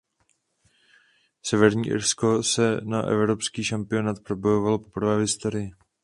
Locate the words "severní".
1.43-1.87